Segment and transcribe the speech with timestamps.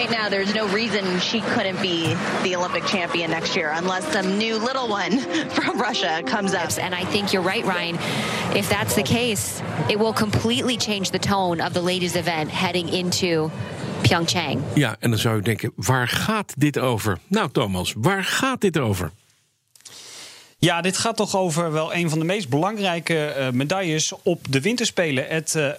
[0.00, 4.38] right now, there's no reason she couldn't be the Olympic champion next year unless some
[4.38, 5.18] new little one
[5.56, 6.70] from Russia comes up.
[6.78, 7.96] And I think you're right, Ryan.
[8.54, 12.88] If that's the case, it will completely change the tone of the ladies' event heading
[12.88, 13.50] into
[14.02, 14.62] Pyeongchang.
[14.74, 17.18] Ja, en dan zou je denken, waar gaat dit over?
[17.26, 19.10] Nou, Thomas, waar gaat dit over?
[20.58, 24.60] Ja, dit gaat toch over wel een van de meest belangrijke uh, medailles op de
[24.60, 25.26] winterspelen.
[25.28, 25.70] Het uh,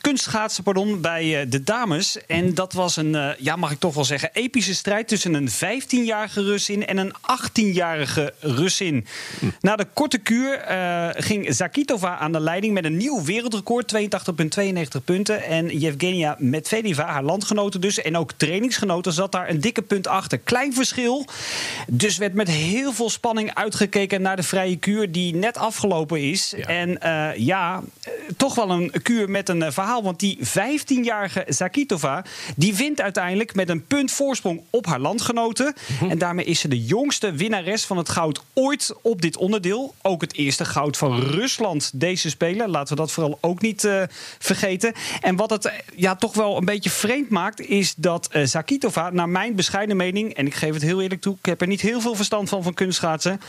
[0.00, 2.26] kunstschaatsen pardon, bij eh, de dames.
[2.26, 5.48] En dat was een, eh, ja, mag ik toch wel zeggen, epische strijd tussen een
[5.50, 9.06] 15-jarige Russin en een 18-jarige Russin.
[9.38, 9.46] Hm.
[9.60, 15.04] Na de korte kuur uh, ging Zakitova aan de leiding met een nieuw wereldrecord, 82,92
[15.04, 15.42] punten.
[15.42, 20.38] En Yevgenia Medvedeva, haar landgenoten dus, en ook trainingsgenoten, zat daar een dikke punt achter.
[20.38, 21.26] Klein verschil.
[21.86, 26.54] Dus werd met heel veel spanning uitgekeken naar de vrije kuur die net afgelopen is.
[26.56, 26.66] Ja.
[26.66, 26.98] En
[27.36, 27.82] ja,
[28.36, 30.02] toch wel een kuur met een eh, verhaal.
[30.02, 32.24] Want die 15-jarige Zakitova
[32.56, 35.74] die wint uiteindelijk met een punt voorsprong op haar landgenoten.
[35.86, 36.10] Mhm.
[36.10, 39.94] En daarmee is ze de jongste winnares van het goud ooit op dit onderdeel.
[40.02, 42.70] Ook het eerste goud van Rusland deze Spelen.
[42.70, 44.02] Laten we dat vooral ook niet uh,
[44.38, 44.92] vergeten.
[45.20, 49.10] En wat het uh, ja, toch wel een beetje vreemd maakt, is dat uh, Zakitova,
[49.10, 51.80] naar mijn bescheiden mening, en ik geef het heel eerlijk toe, ik heb er niet
[51.80, 53.40] heel veel verstand van van kunstschaatsen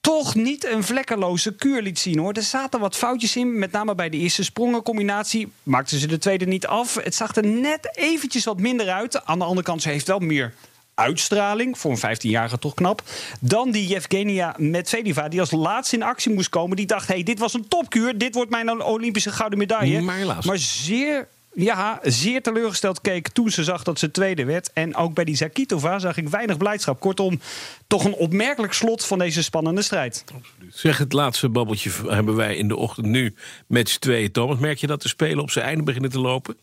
[0.00, 2.32] toch niet een vlekkeloze kuur liet zien hoor.
[2.32, 5.52] Er zaten wat foutjes in, met name bij de eerste sprongencombinatie.
[5.62, 6.94] Maakten ze de tweede niet af.
[6.94, 9.24] Het zag er net eventjes wat minder uit.
[9.24, 10.54] Aan de andere kant, ze heeft wel meer
[10.94, 11.78] uitstraling.
[11.78, 13.02] Voor een 15-jarige toch knap.
[13.40, 16.76] Dan die Yevgenia Medvedeva, die als laatste in actie moest komen.
[16.76, 18.18] Die dacht, hey, dit was een topkuur.
[18.18, 20.00] Dit wordt mijn Olympische gouden medaille.
[20.00, 20.44] Maar helaas.
[20.44, 24.72] Maar zeer ja, zeer teleurgesteld keek toen ze zag dat ze tweede werd.
[24.72, 27.00] En ook bij die Zakitova zag ik weinig blijdschap.
[27.00, 27.40] Kortom,
[27.86, 30.24] toch een opmerkelijk slot van deze spannende strijd.
[30.26, 30.74] Absoluut.
[30.74, 33.34] Zeg, het laatste babbeltje hebben wij in de ochtend nu.
[33.66, 34.58] Match 2, Thomas.
[34.58, 36.56] Merk je dat de spelen op zijn einde beginnen te lopen?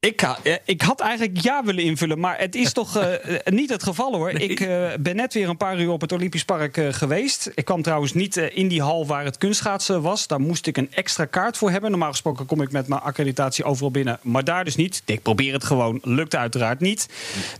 [0.00, 3.04] Ik, eh, ik, had eigenlijk ja willen invullen, maar het is toch uh,
[3.44, 4.30] niet het geval hoor.
[4.30, 7.50] Ik uh, ben net weer een paar uur op het Olympisch Park uh, geweest.
[7.54, 10.26] Ik kwam trouwens niet in die hal waar het kunstschaatsen was.
[10.26, 11.90] Daar moest ik een extra kaart voor hebben.
[11.90, 15.02] Normaal gesproken kom ik met mijn accreditatie overal binnen, maar daar dus niet.
[15.04, 17.08] Ik probeer het gewoon, lukt uiteraard niet.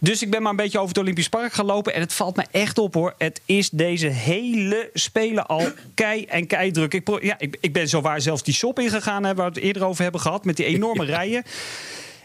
[0.00, 2.44] Dus ik ben maar een beetje over het Olympisch Park gelopen en het valt me
[2.50, 3.14] echt op hoor.
[3.18, 6.94] Het is deze hele spelen al kei en kei druk.
[6.94, 10.02] Ik, ja, ik, ik ben zowaar zelfs die shop ingegaan, waar we het eerder over
[10.02, 11.44] hebben gehad, met die enorme rijen.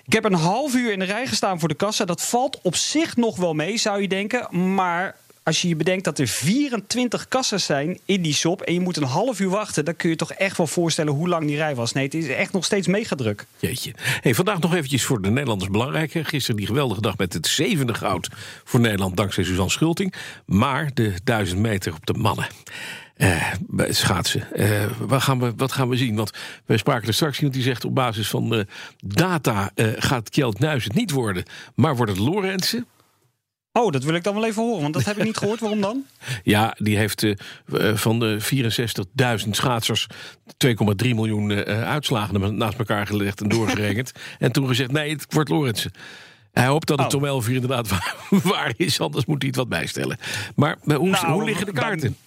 [0.05, 2.05] Ik heb een half uur in de rij gestaan voor de kassa.
[2.05, 4.73] Dat valt op zich nog wel mee, zou je denken.
[4.73, 8.79] Maar als je je bedenkt dat er 24 kassas zijn in die shop en je
[8.79, 11.55] moet een half uur wachten, dan kun je toch echt wel voorstellen hoe lang die
[11.55, 11.93] rij was.
[11.93, 13.45] Nee, het is echt nog steeds mega druk.
[13.59, 13.93] Jeetje.
[13.97, 16.11] Hey, vandaag nog eventjes voor de Nederlanders belangrijk.
[16.11, 18.29] Gisteren die geweldige dag met het zevende goud
[18.63, 20.13] voor Nederland dankzij Suzanne Schulting.
[20.45, 22.47] Maar de duizend meter op de mannen.
[23.17, 23.51] Uh,
[23.89, 24.47] schaatsen.
[24.55, 26.15] Uh, wat, gaan we, wat gaan we zien?
[26.15, 26.31] Want
[26.65, 27.85] wij spraken er straks iemand die zegt...
[27.85, 28.61] op basis van uh,
[28.97, 31.43] data gaat Kjeld Nuis het niet worden...
[31.75, 32.85] maar wordt het Lorentzen?
[33.71, 35.59] Oh, dat wil ik dan wel even horen, want dat heb ik niet gehoord.
[35.59, 36.05] Waarom dan?
[36.43, 37.25] Ja, die heeft
[37.93, 38.37] van de
[39.43, 40.07] 64.000 schaatsers
[40.67, 44.11] 2,3 miljoen uitslagen naast elkaar gelegd en doorgerekend.
[44.39, 45.91] en toen gezegd, nee, het wordt Lorentzen.
[46.51, 47.21] Hij hoopt dat het oh.
[47.21, 47.87] om 11 uur inderdaad
[48.29, 50.17] waar is, anders moet hij het wat bijstellen.
[50.55, 52.17] Maar hoe, nou, hoe liggen de kaarten?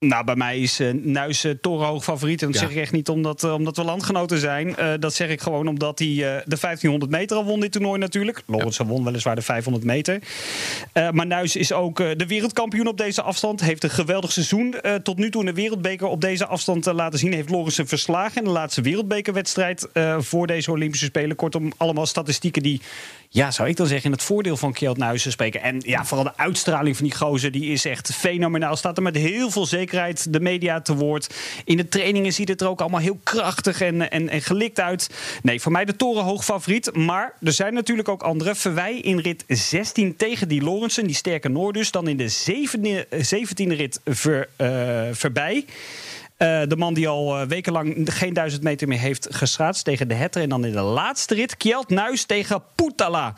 [0.00, 2.42] Nou, bij mij is uh, Nuis uh, torenhoog favoriet.
[2.42, 4.76] En dat zeg ik echt niet omdat, uh, omdat we landgenoten zijn.
[5.00, 6.08] dat zeg ik gewoon omdat hij
[6.44, 8.42] de 1500 meter al won dit toernooi natuurlijk.
[8.46, 8.84] Lorenz ja.
[8.84, 10.22] won weliswaar de 500 meter.
[11.12, 13.60] maar Nuis is ook de wereldkampioen op deze afstand.
[13.60, 17.32] Heeft een geweldig seizoen tot nu toe in de wereldbeker op deze afstand laten zien.
[17.32, 19.88] Heeft Lorenz verslagen in de laatste wereldbekerwedstrijd
[20.18, 21.36] voor deze Olympische Spelen.
[21.36, 22.80] Kortom, allemaal statistieken die
[23.28, 25.62] ja, zou ik dan zeggen, in het voordeel van Kjeld Nuizen spreken.
[25.62, 28.76] En ja, vooral de uitstraling van die gozer, die is echt fenomenaal.
[28.76, 29.86] Staat er met heel veel zekerheid
[30.30, 31.34] de media te woord.
[31.64, 35.10] In de trainingen ziet het er ook allemaal heel krachtig en, en, en gelikt uit.
[35.42, 36.94] Nee, voor mij de torenhoog favoriet.
[36.94, 38.54] Maar er zijn natuurlijk ook andere.
[38.54, 41.90] Verwij in rit 16 tegen die Lorensen, die sterke Noordus.
[41.90, 45.64] Dan in de 17e, rit ver, uh, voorbij.
[46.38, 50.14] Uh, de man die al uh, wekenlang geen duizend meter meer heeft geschaatst tegen de
[50.14, 50.42] Hetter.
[50.42, 53.34] En dan in de laatste rit Kjeld Nuis tegen Poetala.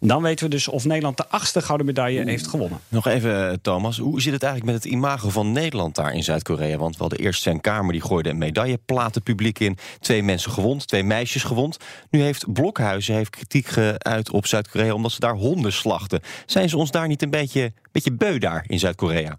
[0.00, 2.80] Dan weten we dus of Nederland de achtste gouden medaille heeft gewonnen.
[2.88, 3.98] Nog even, eh, Thomas.
[3.98, 6.76] Hoe zit het eigenlijk met het imago van Nederland daar in Zuid-Korea?
[6.76, 9.78] Want wel de eerste zijn Kamer die gooide een medailleplaten publiek in.
[10.00, 11.76] Twee mensen gewond, twee meisjes gewond.
[12.10, 14.94] Nu heeft Blokhuizen heeft kritiek geuit op Zuid-Korea...
[14.94, 16.20] omdat ze daar honden slachten.
[16.46, 19.38] Zijn ze ons daar niet een beetje, beetje beu daar in Zuid-Korea?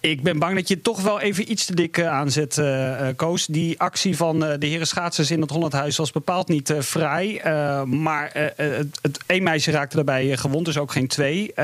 [0.00, 3.46] Ik ben bang dat je toch wel even iets te dik uh, aanzet, uh, Koos.
[3.46, 7.40] Die actie van de heren schaatsers in het Hollandhuis was bepaald niet vrij.
[7.86, 11.58] maar het, het één meisje raakte daarbij gewond, dus ook geen twee,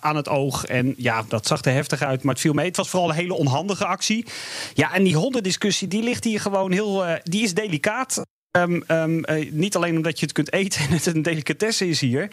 [0.00, 0.64] aan het oog.
[0.64, 2.66] En ja, dat zag er heftig uit, maar het viel mee.
[2.66, 4.26] Het was vooral een hele onhandige actie.
[4.74, 7.04] Ja, en die hondendiscussie, die ligt hier gewoon heel...
[7.22, 8.22] die is delicaat.
[8.50, 12.00] Um, um, uh, niet alleen omdat je het kunt eten en het een delicatesse is
[12.00, 12.30] hier.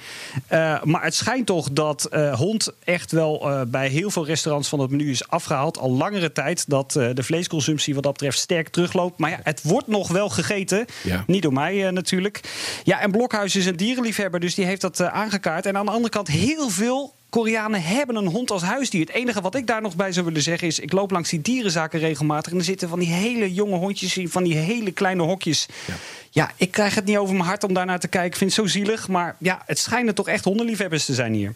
[0.52, 4.80] Uh, maar het schijnt toch dat uh, hond echt wel bij heel veel restaurants van
[4.80, 5.78] het menu is afgehaald.
[5.78, 9.20] Al langere tijd dat de vleesconsumptie wat dat betreft sterk terugloopt.
[9.20, 10.86] Maar ja, het wordt nog wel gegeten.
[11.04, 11.24] Ja.
[11.28, 12.42] Niet door mij natuurlijk.
[12.84, 15.66] Ja, en Blokhuis is een dierenliefhebber, dus die heeft dat aangekaart.
[15.66, 19.06] En aan de andere kant heel veel Koreanen hebben een hond als huisdier.
[19.06, 20.80] Het enige wat ik daar nog bij zou willen zeggen is...
[20.80, 22.52] ik loop langs die dierenzaken regelmatig...
[22.52, 25.66] en er zitten van die hele jonge hondjes in van die hele kleine hokjes.
[25.88, 25.94] Ja.
[26.30, 28.30] ja, ik krijg het niet over mijn hart om daar naar te kijken.
[28.30, 31.54] Ik vind het zo zielig, maar ja, het schijnen toch echt hondenliefhebbers te zijn hier.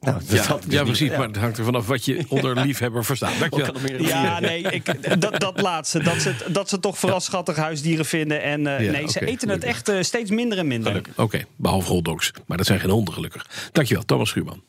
[0.00, 1.10] Nou, ja, ja, precies.
[1.10, 3.38] Maar het hangt er vanaf wat je onder liefhebber verstaat.
[3.38, 3.74] Dankjewel.
[3.98, 6.02] Ja, nee, ik, dat, dat laatste.
[6.02, 8.42] Dat ze, dat ze toch vooral schattig huisdieren vinden.
[8.42, 10.96] En uh, nee, ze eten het echt uh, steeds minder en minder.
[10.96, 12.32] Oké, okay, behalve hotdogs.
[12.46, 13.46] Maar dat zijn geen honden, gelukkig.
[13.72, 14.62] Dankjewel, Thomas Schuurman.